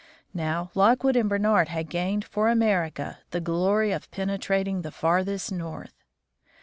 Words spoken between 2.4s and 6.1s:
America the glory of penetrating the farthest north.